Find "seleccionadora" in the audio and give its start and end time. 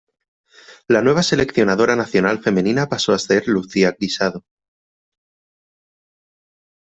1.21-1.95